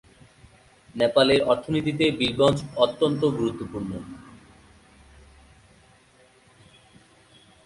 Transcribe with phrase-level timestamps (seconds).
[0.95, 3.91] নেপালের অর্থনীতিতে বীরগঞ্জ অত্যন্ত গুরুত্বপূর্ণ।